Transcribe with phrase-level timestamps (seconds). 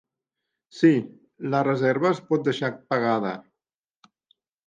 [0.77, 0.89] Sí,
[1.55, 3.35] la reserva es pot deixar pagada.